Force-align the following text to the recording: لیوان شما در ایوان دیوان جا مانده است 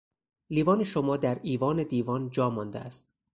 لیوان 0.49 0.83
شما 0.83 1.17
در 1.17 1.39
ایوان 1.43 1.83
دیوان 1.83 2.29
جا 2.29 2.49
مانده 2.49 2.79
است 2.79 3.13